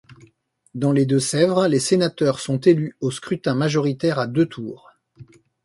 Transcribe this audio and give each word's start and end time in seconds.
Dans 0.73 0.91
les 0.93 1.05
Deux-Sèvres, 1.05 1.67
les 1.67 1.79
sénateurs 1.79 2.39
sont 2.39 2.57
élus 2.61 2.97
au 3.01 3.11
scrutin 3.11 3.53
majoritaire 3.53 4.17
à 4.17 4.25
deux 4.25 4.47
tours. 4.47 4.89